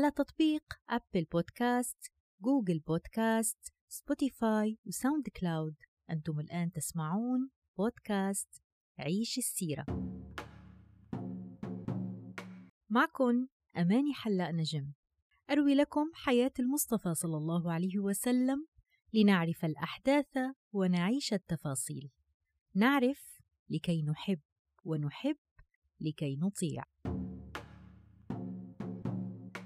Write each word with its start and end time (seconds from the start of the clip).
على 0.00 0.10
تطبيق 0.10 0.62
Apple 0.90 1.26
Podcast، 1.32 2.12
Google 2.42 2.78
Podcast، 2.78 3.72
Spotify 3.88 4.78
و 4.86 5.28
SoundCloud 5.28 5.76
أنتم 6.10 6.40
الآن 6.40 6.72
تسمعون 6.72 7.50
بودكاست 7.78 8.62
عيش 8.98 9.38
السيرة. 9.38 9.86
معكم 12.90 13.46
أماني 13.76 14.14
حلاق 14.14 14.50
نجم. 14.50 14.92
أروي 15.50 15.74
لكم 15.74 16.10
حياة 16.14 16.52
المصطفى 16.60 17.14
صلى 17.14 17.36
الله 17.36 17.72
عليه 17.72 17.98
وسلم 17.98 18.66
لنعرف 19.12 19.64
الأحداث 19.64 20.38
ونعيش 20.72 21.32
التفاصيل. 21.32 22.10
نعرف 22.74 23.42
لكي 23.70 24.02
نحب 24.02 24.40
ونحب 24.84 25.38
لكي 26.00 26.36
نطيع. 26.36 26.84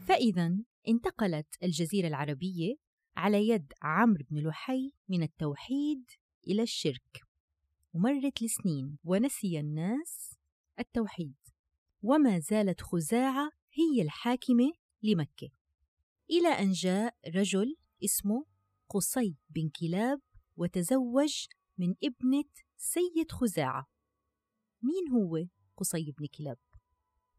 فإذا 0.04 0.56
انتقلت 0.88 1.46
الجزيرة 1.62 2.08
العربية 2.08 2.74
على 3.16 3.48
يد 3.48 3.72
عمرو 3.82 4.24
بن 4.30 4.48
لحي 4.48 4.92
من 5.08 5.22
التوحيد 5.22 6.04
إلى 6.46 6.62
الشرك 6.62 7.20
ومرت 7.94 8.42
السنين 8.42 8.98
ونسي 9.04 9.60
الناس 9.60 10.38
التوحيد 10.78 11.36
وما 12.02 12.38
زالت 12.38 12.80
خزاعة 12.80 13.50
هي 13.72 14.02
الحاكمة 14.02 14.72
لمكة 15.02 15.48
إلى 16.30 16.48
أن 16.48 16.72
جاء 16.72 17.14
رجل 17.28 17.76
اسمه 18.04 18.44
قصي 18.88 19.36
بن 19.50 19.70
كلاب 19.80 20.20
وتزوج 20.56 21.46
من 21.78 21.94
ابنة 22.04 22.50
سيد 22.76 23.30
خزاعة 23.30 23.86
مين 24.82 25.08
هو 25.12 25.46
قصي 25.76 26.14
بن 26.18 26.26
كلاب؟ 26.38 26.58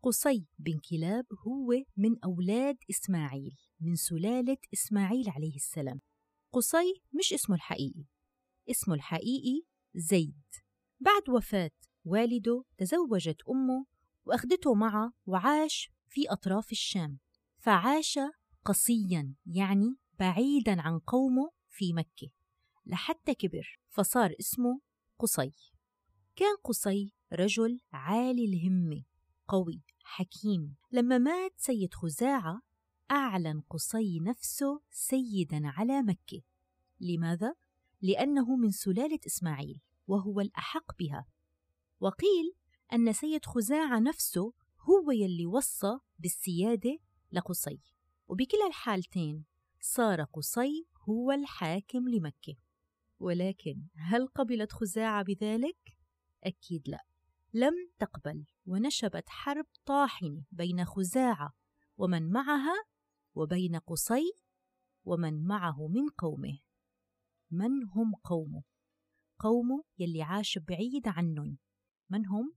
قصي 0.06 0.48
بن 0.60 0.80
كلاب 0.90 1.26
هو 1.48 1.84
من 1.98 2.20
أولاد 2.24 2.78
إسماعيل 2.90 3.58
من 3.80 3.96
سلالة 3.96 4.58
إسماعيل 4.74 5.30
عليه 5.30 5.56
السلام. 5.56 6.02
قصي 6.54 7.02
مش 7.14 7.34
اسمه 7.34 7.56
الحقيقي 7.56 8.06
اسمه 8.70 8.96
الحقيقي 8.96 9.64
زيد. 9.96 10.44
بعد 11.00 11.30
وفاة 11.30 11.72
والده 12.04 12.64
تزوجت 12.78 13.38
أمه 13.50 13.86
وأخذته 14.26 14.74
معه 14.74 15.14
وعاش 15.26 15.92
في 16.08 16.30
أطراف 16.30 16.72
الشام. 16.72 17.20
فعاش 17.60 18.20
قصيا 18.66 19.34
يعني 19.46 19.96
بعيدا 20.20 20.82
عن 20.82 21.00
قومه 21.00 21.52
في 21.70 21.94
مكة 21.94 22.30
لحتى 22.86 23.34
كبر 23.34 23.80
فصار 23.90 24.36
اسمه 24.40 24.82
قصي. 25.20 25.52
كان 26.36 26.56
قصي 26.64 27.14
رجل 27.34 27.80
عالي 27.94 28.46
الهمة 28.46 29.04
قوي. 29.48 29.82
حكيم. 30.06 30.76
لما 30.92 31.18
مات 31.18 31.54
سيد 31.58 31.94
خزاعة 31.94 32.62
أعلن 33.12 33.62
قصي 33.70 34.20
نفسه 34.20 34.82
سيدا 34.92 35.62
على 35.64 36.02
مكة. 36.02 36.42
لماذا؟ 37.00 37.56
لأنه 38.02 38.56
من 38.56 38.72
سلالة 38.72 39.20
إسماعيل 39.26 39.82
وهو 40.08 40.40
الأحق 40.40 40.98
بها. 41.00 41.26
وقيل 42.00 42.54
أن 42.94 43.14
سيد 43.14 43.46
خزاعة 43.46 44.00
نفسه 44.00 44.54
هو 44.80 45.12
يلي 45.12 45.46
وصى 45.46 46.00
بالسيادة 46.20 46.98
لقصي. 47.32 47.80
وبكلا 48.28 48.68
الحالتين 48.68 49.46
صار 49.82 50.24
قصي 50.24 50.88
هو 51.10 51.32
الحاكم 51.32 52.10
لمكة. 52.10 52.56
ولكن 53.20 53.88
هل 53.96 54.28
قبلت 54.28 54.72
خزاعة 54.72 55.24
بذلك؟ 55.24 55.98
أكيد 56.44 56.90
لا. 56.90 57.06
لم 57.54 57.74
تقبل. 58.00 58.46
ونشبت 58.66 59.30
حرب 59.30 59.66
طاحنة 59.86 60.46
بين 60.52 60.86
خزاعة 60.86 61.54
ومن 61.98 62.32
معها 62.32 62.86
وبين 63.36 63.76
قصي 63.76 64.32
ومن 65.04 65.44
معه 65.44 65.88
من 65.88 66.10
قومه 66.18 66.60
من 67.52 67.84
هم 67.84 68.16
قومه؟ 68.24 68.64
قومه 69.40 69.84
يلي 69.98 70.22
عاش 70.22 70.58
بعيد 70.58 71.08
عنهم 71.08 71.58
من 72.10 72.26
هم؟ 72.26 72.54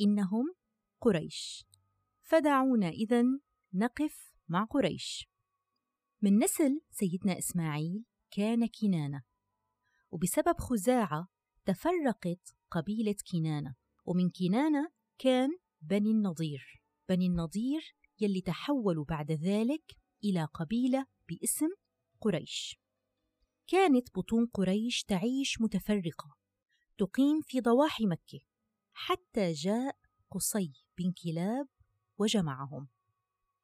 إنهم 0.00 0.54
قريش 1.00 1.64
فدعونا 2.22 2.88
إذن 2.88 3.40
نقف 3.72 4.34
مع 4.48 4.64
قريش 4.64 5.28
من 6.22 6.38
نسل 6.38 6.80
سيدنا 6.90 7.38
إسماعيل 7.38 8.04
كان 8.30 8.66
كنانة 8.66 9.22
وبسبب 10.10 10.58
خزاعة 10.58 11.28
تفرقت 11.64 12.56
قبيلة 12.70 13.14
كنانة 13.32 13.74
ومن 14.04 14.30
كنانة 14.30 14.93
كان 15.18 15.50
بني 15.80 16.10
النضير. 16.10 16.82
بني 17.08 17.26
النضير 17.26 17.94
يلي 18.20 18.40
تحولوا 18.40 19.04
بعد 19.04 19.32
ذلك 19.32 19.96
إلى 20.24 20.44
قبيلة 20.44 21.06
باسم 21.28 21.68
قريش. 22.20 22.78
كانت 23.66 24.08
بطون 24.16 24.46
قريش 24.46 25.02
تعيش 25.02 25.60
متفرقة 25.60 26.36
تقيم 26.98 27.40
في 27.42 27.60
ضواحي 27.60 28.06
مكة 28.06 28.40
حتى 28.92 29.52
جاء 29.52 29.96
قصي 30.30 30.72
بن 30.98 31.12
كلاب 31.24 31.68
وجمعهم. 32.18 32.88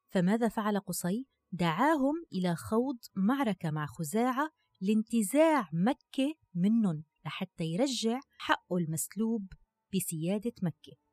فماذا 0.09 0.49
فعل 0.49 0.79
قصي؟ 0.79 1.25
دعاهم 1.51 2.25
إلى 2.33 2.55
خوض 2.55 2.97
معركة 3.15 3.71
مع 3.71 3.85
خزاعة 3.85 4.49
لانتزاع 4.81 5.69
مكة 5.73 6.33
منهم 6.55 7.03
لحتى 7.25 7.63
يرجع 7.63 8.19
حقه 8.37 8.77
المسلوب 8.77 9.53
بسيادة 9.95 10.53
مكة. 10.61 11.10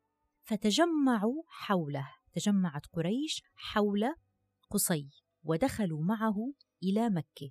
فتجمعوا 0.48 1.42
حوله 1.46 2.08
تجمعت 2.32 2.86
قريش 2.86 3.42
حول 3.54 4.14
قصي 4.70 5.08
ودخلوا 5.44 6.02
معه 6.02 6.52
إلى 6.82 7.10
مكة. 7.10 7.50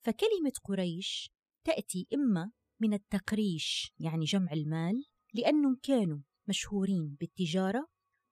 فكلمة 0.00 0.52
قريش 0.64 1.30
تأتي 1.64 2.06
إما 2.14 2.52
من 2.80 2.94
التقريش 2.94 3.92
يعني 3.98 4.24
جمع 4.24 4.52
المال 4.52 5.04
لأنهم 5.34 5.76
كانوا 5.82 6.18
مشهورين 6.48 7.16
بالتجارة 7.20 7.86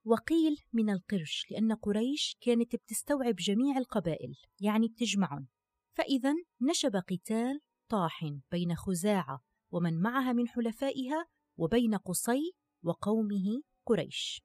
وقيل 0.05 0.57
من 0.73 0.89
القرش 0.89 1.45
لأن 1.51 1.73
قريش 1.73 2.37
كانت 2.41 2.75
بتستوعب 2.75 3.35
جميع 3.35 3.77
القبائل 3.77 4.35
يعني 4.59 4.87
بتجمعهم. 4.87 5.47
فإذا 5.93 6.33
نشب 6.61 6.95
قتال 6.95 7.61
طاحن 7.89 8.41
بين 8.51 8.75
خزاعة 8.75 9.41
ومن 9.71 10.01
معها 10.01 10.33
من 10.33 10.47
حلفائها 10.47 11.25
وبين 11.57 11.95
قصي 11.95 12.55
وقومه 12.85 13.63
قريش. 13.85 14.41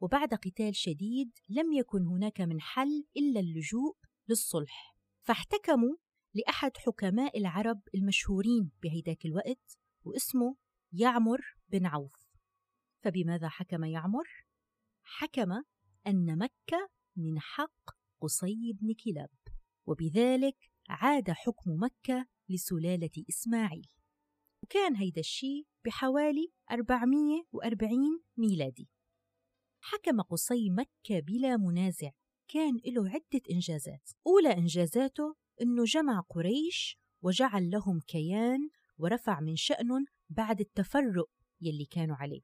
وبعد 0.00 0.34
قتال 0.34 0.76
شديد 0.76 1.30
لم 1.48 1.72
يكن 1.72 2.06
هناك 2.06 2.40
من 2.40 2.60
حل 2.60 3.04
إلا 3.16 3.40
اللجوء 3.40 3.96
للصلح. 4.28 4.96
فاحتكموا 5.20 5.96
لأحد 6.34 6.76
حكماء 6.76 7.38
العرب 7.38 7.80
المشهورين 7.94 8.70
بهيداك 8.82 9.26
الوقت 9.26 9.78
واسمه 10.04 10.56
يعمر 10.92 11.40
بن 11.68 11.86
عوف. 11.86 12.30
فبماذا 13.02 13.48
حكم 13.48 13.84
يعمر؟ 13.84 14.28
حكم 15.02 15.52
أن 16.06 16.38
مكة 16.38 16.90
من 17.16 17.40
حق 17.40 17.90
قصي 18.20 18.72
بن 18.72 18.94
كلاب 19.04 19.30
وبذلك 19.86 20.56
عاد 20.88 21.30
حكم 21.30 21.70
مكة 21.70 22.26
لسلالة 22.48 23.24
إسماعيل. 23.28 23.99
وكان 24.70 24.96
هيدا 24.96 25.20
الشيء 25.20 25.66
بحوالي 25.84 26.52
440 26.70 28.22
ميلادي. 28.36 28.88
حكم 29.80 30.20
قصي 30.20 30.70
مكة 30.70 31.20
بلا 31.20 31.56
منازع. 31.56 32.10
كان 32.48 32.80
له 32.86 33.08
عدة 33.08 33.42
إنجازات. 33.50 34.10
أولى 34.26 34.52
إنجازاته 34.52 35.36
أنه 35.62 35.84
جمع 35.84 36.20
قريش 36.20 36.98
وجعل 37.22 37.70
لهم 37.70 38.00
كيان 38.00 38.68
ورفع 38.98 39.40
من 39.40 39.56
شأنهم 39.56 40.04
بعد 40.28 40.60
التفرق 40.60 41.30
يلي 41.60 41.84
كانوا 41.84 42.16
عليه. 42.16 42.42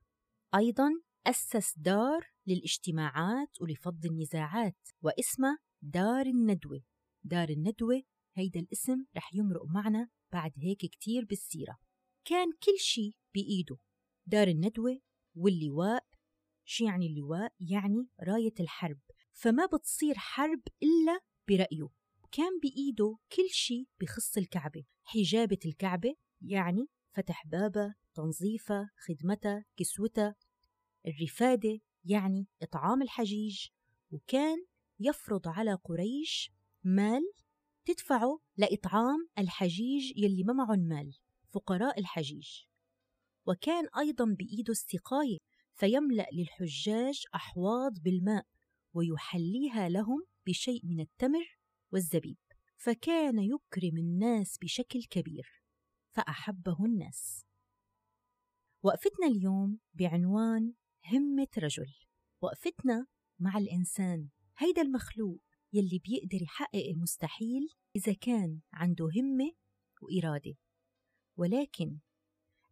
أيضا 0.54 0.90
أسس 1.26 1.78
دار 1.78 2.30
للاجتماعات 2.46 3.60
ولفض 3.60 4.06
النزاعات 4.06 4.88
واسمها 5.02 5.58
دار 5.82 6.26
الندوة. 6.26 6.82
دار 7.24 7.48
الندوة 7.48 8.02
هيدا 8.36 8.60
الاسم 8.60 9.04
رح 9.16 9.34
يمرق 9.34 9.64
معنا 9.64 10.08
بعد 10.32 10.52
هيك 10.56 10.78
كتير 10.78 11.24
بالسيرة. 11.24 11.85
كان 12.26 12.52
كل 12.52 12.78
شيء 12.78 13.16
بإيده. 13.34 13.76
دار 14.26 14.48
الندوة 14.48 15.00
واللواء. 15.34 16.04
شو 16.64 16.84
يعني 16.84 17.06
اللواء؟ 17.06 17.52
يعني 17.60 18.08
راية 18.20 18.54
الحرب. 18.60 18.98
فما 19.32 19.66
بتصير 19.66 20.14
حرب 20.18 20.62
إلا 20.82 21.20
برأيه. 21.48 21.88
كان 22.32 22.58
بإيده 22.62 23.16
كل 23.32 23.48
شيء 23.50 23.88
بخص 24.00 24.36
الكعبة. 24.36 24.84
حجابة 25.02 25.58
الكعبة 25.66 26.14
يعني 26.40 26.86
فتح 27.12 27.46
بابها 27.46 27.94
تنظيفها 28.14 28.90
خدمتها 29.06 29.64
كسوتها 29.76 30.34
الرفادة 31.06 31.80
يعني 32.04 32.46
إطعام 32.62 33.02
الحجيج. 33.02 33.68
وكان 34.10 34.56
يفرض 35.00 35.48
على 35.48 35.74
قريش 35.74 36.50
مال 36.84 37.22
تدفعه 37.84 38.38
لإطعام 38.56 39.28
الحجيج 39.38 40.12
يلي 40.16 40.44
ما 40.44 40.52
معهم 40.52 40.78
مال. 40.78 41.12
فقراء 41.56 42.00
الحجيج. 42.00 42.48
وكان 43.46 43.88
أيضا 43.98 44.24
بإيده 44.24 44.70
السقاية 44.70 45.38
فيملأ 45.74 46.26
للحجاج 46.32 47.24
أحواض 47.34 47.92
بالماء 47.98 48.46
ويحليها 48.94 49.88
لهم 49.88 50.26
بشيء 50.46 50.86
من 50.86 51.00
التمر 51.00 51.58
والزبيب. 51.92 52.36
فكان 52.76 53.38
يكرم 53.38 53.96
الناس 53.98 54.58
بشكل 54.58 55.00
كبير 55.10 55.62
فأحبه 56.10 56.84
الناس. 56.84 57.44
وقفتنا 58.82 59.26
اليوم 59.26 59.78
بعنوان 59.94 60.72
همة 61.12 61.48
رجل. 61.58 61.94
وقفتنا 62.42 63.06
مع 63.38 63.58
الإنسان 63.58 64.28
هيدا 64.58 64.82
المخلوق 64.82 65.40
يلي 65.72 66.00
بيقدر 66.04 66.42
يحقق 66.42 66.86
المستحيل 66.94 67.68
إذا 67.96 68.12
كان 68.12 68.60
عنده 68.72 69.04
همة 69.04 69.52
وإرادة. 70.02 70.54
ولكن 71.36 71.98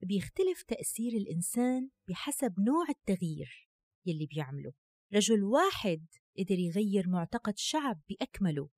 بيختلف 0.02 0.62
تأثير 0.62 1.12
الإنسان 1.12 1.90
بحسب 2.08 2.60
نوع 2.60 2.86
التغيير 2.88 3.68
يلي 4.06 4.26
بيعمله 4.26 4.72
رجل 5.14 5.44
واحد 5.44 6.06
قدر 6.38 6.58
يغير 6.58 7.08
معتقد 7.08 7.54
شعب 7.56 8.00
بأكمله 8.08 8.68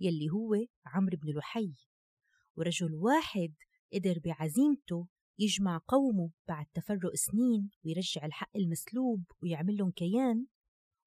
يلي 0.00 0.30
هو 0.30 0.56
عمرو 0.86 1.16
بن 1.16 1.38
لحي 1.38 1.74
ورجل 2.56 2.94
واحد 2.94 3.54
قدر 3.92 4.18
بعزيمته 4.24 5.08
يجمع 5.38 5.80
قومه 5.88 6.30
بعد 6.48 6.66
تفرق 6.74 7.14
سنين 7.14 7.70
ويرجع 7.84 8.26
الحق 8.26 8.56
المسلوب 8.56 9.24
ويعمل 9.42 9.76
لهم 9.76 9.90
كيان 9.90 10.46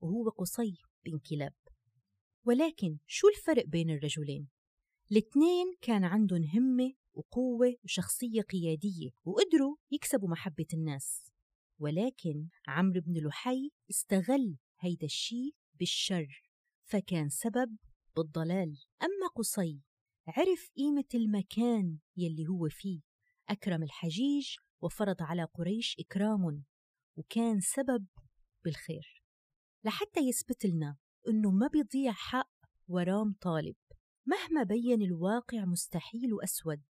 وهو 0.01 0.29
قصي 0.29 0.77
بن 1.05 1.19
كلاب 1.29 1.53
ولكن 2.45 2.97
شو 3.07 3.27
الفرق 3.27 3.65
بين 3.65 3.89
الرجلين؟ 3.89 4.47
الاثنين 5.11 5.75
كان 5.81 6.03
عندهم 6.03 6.43
همة 6.43 6.93
وقوة 7.19 7.75
وشخصية 7.83 8.41
قيادية 8.41 9.09
وقدروا 9.25 9.75
يكسبوا 9.91 10.29
محبة 10.29 10.65
الناس. 10.73 11.31
ولكن 11.79 12.47
عمرو 12.67 13.01
بن 13.01 13.27
لحي 13.27 13.71
استغل 13.89 14.57
هيدا 14.79 15.05
الشي 15.05 15.55
بالشر 15.75 16.43
فكان 16.85 17.29
سبب 17.29 17.77
بالضلال. 18.15 18.77
أما 19.03 19.27
قصي 19.35 19.81
عرف 20.27 20.71
قيمة 20.77 21.09
المكان 21.15 21.97
يلي 22.17 22.47
هو 22.47 22.69
فيه. 22.69 23.01
أكرم 23.49 23.83
الحجيج 23.83 24.55
وفرض 24.81 25.21
على 25.21 25.43
قريش 25.43 25.95
إكرام 25.99 26.63
وكان 27.15 27.59
سبب 27.59 28.05
بالخير. 28.63 29.23
لحتى 29.83 30.19
يثبت 30.19 30.65
لنا 30.65 30.97
إنه 31.27 31.51
ما 31.51 31.67
بيضيع 31.67 32.11
حق 32.11 32.51
ورام 32.87 33.35
طالب. 33.41 33.75
مهما 34.25 34.63
بين 34.63 35.01
الواقع 35.01 35.65
مستحيل 35.65 36.33
وأسود 36.33 36.81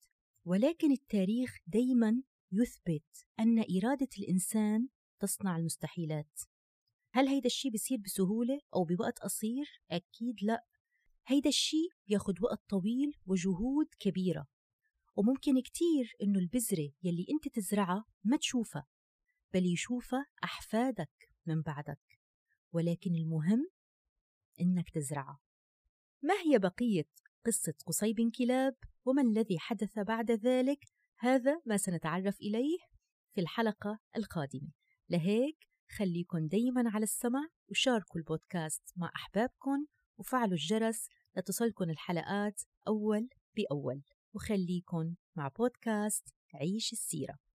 ولكن 0.50 0.92
التاريخ 0.92 1.58
دايما 1.68 2.24
يثبت 2.52 3.26
أن 3.40 3.60
إرادة 3.60 4.08
الإنسان 4.20 4.88
تصنع 5.20 5.58
المستحيلات. 5.58 6.42
هل 7.14 7.28
هيدا 7.28 7.46
الشيء 7.46 7.72
بيصير 7.72 7.98
بسهولة 7.98 8.60
أو 8.76 8.84
بوقت 8.84 9.20
قصير؟ 9.20 9.82
أكيد 9.92 10.44
لا. 10.44 10.66
هيدا 11.28 11.50
الشيء 11.50 11.90
بياخد 12.08 12.44
وقت 12.44 12.62
طويل 12.70 13.14
وجهود 13.26 13.88
كبيرة 14.00 14.48
وممكن 15.16 15.62
كتير 15.62 16.16
إنه 16.22 16.40
البذرة 16.40 16.94
يلي 17.04 17.26
أنت 17.30 17.56
تزرعها 17.56 18.06
ما 18.24 18.38
تشوفها 18.38 18.88
بل 19.54 19.66
يشوفها 19.66 20.26
أحفادك 20.44 21.32
من 21.46 21.62
بعدك. 21.62 22.20
ولكن 22.74 23.16
المهم 23.16 23.70
إنك 24.62 24.90
تزرعها. 24.90 25.40
ما 26.22 26.34
هي 26.34 26.60
بقية 26.60 27.10
قصة 27.46 27.74
قصي 27.86 28.14
بن 28.14 28.32
كلاب 28.32 28.76
وما 29.06 29.22
الذي 29.22 29.60
حدث 29.60 30.00
بعد 30.00 30.32
ذلك؟ 30.32 30.80
هذا 31.20 31.62
ما 31.66 31.78
سنتعرف 31.78 32.40
إليه 32.42 32.78
في 33.36 33.42
الحلقة 33.42 34.00
القادمة. 34.18 34.72
لهيك 35.10 35.58
خليكن 35.98 36.48
دايما 36.48 36.84
على 36.90 37.04
السمع 37.04 37.48
وشاركوا 37.70 38.20
البودكاست 38.20 38.84
مع 38.96 39.12
أحبابكن 39.16 39.86
وفعلوا 40.20 40.54
الجرس 40.54 41.08
لتصلكن 41.38 41.90
الحلقات 41.90 42.62
أول 42.88 43.30
بأول. 43.56 44.04
وخليكن 44.36 45.16
مع 45.36 45.48
بودكاست 45.48 46.28
عيش 46.54 46.92
السيرة. 46.94 47.49